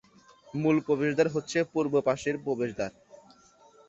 মুল 0.53 0.77
প্রবেশদ্বার 0.79 1.27
হচ্ছে 1.35 1.57
পূর্ব 1.73 1.93
পাশের 2.07 2.35
প্রবেশদ্বার। 2.43 2.91